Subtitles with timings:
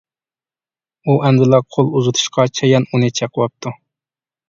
[1.09, 3.79] ئۇ ئەمدىلا قول ئۇزىتىشىغا چايان ئۇنى چېقىۋاپتۇ.